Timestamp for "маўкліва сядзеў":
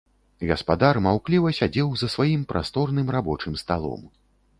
1.07-1.91